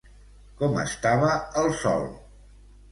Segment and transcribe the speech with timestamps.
[0.61, 1.31] Com estava
[1.65, 2.13] el sol?